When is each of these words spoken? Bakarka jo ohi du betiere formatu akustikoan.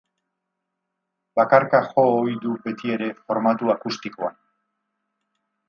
Bakarka 1.39 1.81
jo 1.91 2.05
ohi 2.15 2.33
du 2.47 2.55
betiere 2.65 3.13
formatu 3.29 3.73
akustikoan. 3.77 4.43